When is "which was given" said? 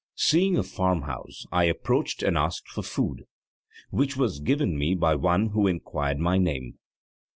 3.91-4.75